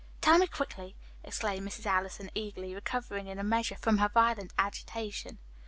[0.19, 1.85] "Tell me quickly," exclaimed Mrs.
[1.85, 5.37] Allison eagerly, recovering in a measure from her violent agitation.